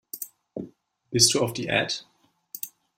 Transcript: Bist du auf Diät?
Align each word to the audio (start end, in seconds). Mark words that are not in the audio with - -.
Bist 1.11 1.31
du 1.35 1.41
auf 1.43 1.53
Diät? 1.53 2.07